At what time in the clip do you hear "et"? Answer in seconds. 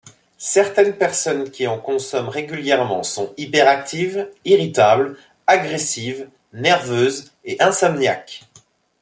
7.45-7.61